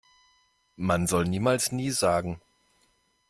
[0.77, 2.41] Man soll niemals nie sagen.